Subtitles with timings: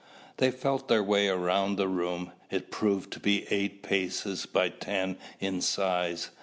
[0.37, 2.31] They felt their way around the room.
[2.49, 6.31] It proved to be eight paces by ten in size.